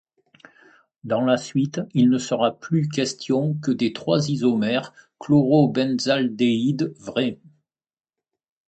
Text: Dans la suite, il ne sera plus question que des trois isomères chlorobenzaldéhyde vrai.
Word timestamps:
Dans 1.03 1.21
la 1.21 1.37
suite, 1.37 1.79
il 1.93 2.09
ne 2.09 2.17
sera 2.17 2.57
plus 2.59 2.87
question 2.89 3.53
que 3.61 3.69
des 3.69 3.93
trois 3.93 4.31
isomères 4.31 4.95
chlorobenzaldéhyde 5.19 6.91
vrai. 6.97 7.39